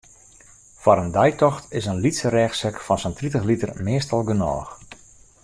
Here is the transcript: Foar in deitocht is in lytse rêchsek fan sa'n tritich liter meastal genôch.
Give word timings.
Foar 0.81 0.97
in 1.01 1.11
deitocht 1.17 1.65
is 1.77 1.89
in 1.91 2.01
lytse 2.03 2.27
rêchsek 2.35 2.77
fan 2.85 2.99
sa'n 3.01 3.17
tritich 3.17 3.45
liter 3.49 3.71
meastal 3.85 4.21
genôch. 4.29 4.69